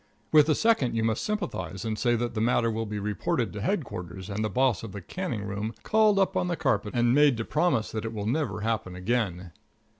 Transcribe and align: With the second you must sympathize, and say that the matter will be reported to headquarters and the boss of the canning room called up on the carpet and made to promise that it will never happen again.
With 0.31 0.47
the 0.47 0.55
second 0.55 0.95
you 0.95 1.03
must 1.03 1.23
sympathize, 1.23 1.85
and 1.85 1.95
say 1.95 2.15
that 2.15 2.33
the 2.33 2.41
matter 2.41 2.71
will 2.71 2.87
be 2.87 2.97
reported 2.97 3.53
to 3.53 3.61
headquarters 3.61 4.31
and 4.31 4.43
the 4.43 4.49
boss 4.49 4.81
of 4.81 4.93
the 4.93 5.01
canning 5.01 5.43
room 5.45 5.75
called 5.83 6.17
up 6.17 6.35
on 6.35 6.47
the 6.47 6.55
carpet 6.57 6.95
and 6.95 7.13
made 7.13 7.37
to 7.37 7.45
promise 7.45 7.91
that 7.91 8.03
it 8.05 8.11
will 8.11 8.25
never 8.25 8.61
happen 8.61 8.95
again. 8.95 9.51